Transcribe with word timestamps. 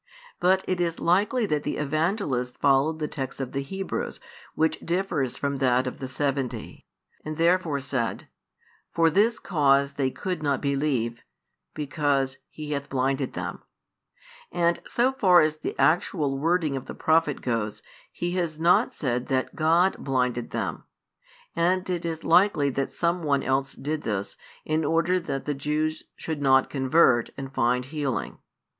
But 0.39 0.65
it 0.67 0.81
is 0.81 0.99
likely 0.99 1.45
that 1.45 1.61
the 1.61 1.77
Evangelist 1.77 2.57
followed 2.57 2.97
the 2.97 3.07
text 3.07 3.39
of 3.39 3.51
the 3.51 3.61
Hebrews, 3.61 4.19
which 4.55 4.79
differs 4.79 5.37
from 5.37 5.57
that 5.57 5.85
of 5.85 5.99
the 5.99 6.07
Seventy, 6.07 6.87
and 7.23 7.37
therefore 7.37 7.79
said: 7.79 8.27
For 8.91 9.11
this 9.11 9.37
cause 9.37 9.91
they 9.93 10.09
could 10.09 10.41
not 10.41 10.59
believe, 10.59 11.21
because: 11.75 12.39
He 12.49 12.71
hath 12.71 12.89
blinded 12.89 13.33
them; 13.33 13.61
and 14.51 14.79
so 14.87 15.11
|161 15.13 15.19
far 15.19 15.41
as 15.41 15.57
the 15.57 15.77
actual 15.77 16.35
wording 16.39 16.75
of 16.75 16.87
the 16.87 16.95
prophet 16.95 17.41
goes, 17.43 17.83
he 18.11 18.31
has 18.31 18.59
not 18.59 18.95
said 18.95 19.27
that 19.27 19.55
"God" 19.55 19.97
blinded 19.99 20.49
them. 20.49 20.83
And 21.55 21.87
it 21.91 22.05
is 22.05 22.23
likely 22.23 22.71
that 22.71 22.91
some 22.91 23.21
one 23.21 23.43
else 23.43 23.75
did 23.75 24.01
this, 24.01 24.35
in 24.65 24.83
order 24.83 25.19
that 25.19 25.45
the 25.45 25.53
Jews 25.53 26.05
should 26.15 26.41
not 26.41 26.71
convert 26.71 27.29
and 27.37 27.53
find 27.53 27.85
healing. 27.85 28.39